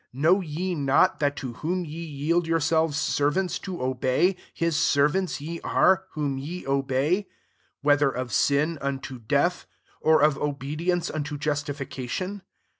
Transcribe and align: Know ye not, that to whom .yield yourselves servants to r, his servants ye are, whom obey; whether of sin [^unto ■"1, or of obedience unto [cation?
Know 0.11 0.41
ye 0.41 0.73
not, 0.73 1.19
that 1.19 1.35
to 1.35 1.53
whom 1.53 1.85
.yield 1.85 2.47
yourselves 2.47 2.97
servants 2.97 3.59
to 3.59 3.79
r, 3.79 4.33
his 4.51 4.75
servants 4.75 5.39
ye 5.39 5.61
are, 5.61 6.05
whom 6.13 6.41
obey; 6.65 7.27
whether 7.81 8.09
of 8.09 8.33
sin 8.33 8.79
[^unto 8.81 9.19
■"1, 9.19 9.65
or 10.01 10.23
of 10.23 10.39
obedience 10.39 11.11
unto 11.11 11.37
[cation? 11.37 12.41